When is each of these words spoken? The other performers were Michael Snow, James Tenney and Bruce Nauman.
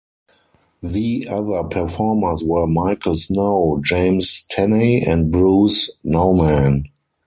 The 0.81 1.27
other 1.29 1.61
performers 1.65 2.43
were 2.43 2.65
Michael 2.65 3.15
Snow, 3.15 3.79
James 3.85 4.43
Tenney 4.49 5.03
and 5.03 5.31
Bruce 5.31 5.91
Nauman. 6.03 6.85